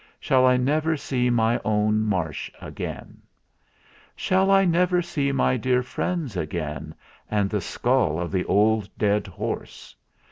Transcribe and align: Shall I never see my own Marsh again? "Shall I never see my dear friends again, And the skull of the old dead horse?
Shall 0.19 0.47
I 0.47 0.57
never 0.57 0.97
see 0.97 1.29
my 1.29 1.61
own 1.63 1.99
Marsh 2.07 2.49
again? 2.59 3.21
"Shall 4.15 4.49
I 4.49 4.65
never 4.65 4.99
see 5.03 5.31
my 5.31 5.57
dear 5.57 5.83
friends 5.83 6.35
again, 6.35 6.95
And 7.29 7.51
the 7.51 7.61
skull 7.61 8.19
of 8.19 8.31
the 8.31 8.45
old 8.45 8.89
dead 8.97 9.27
horse? 9.27 9.95